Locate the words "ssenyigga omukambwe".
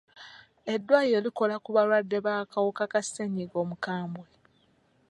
3.05-4.27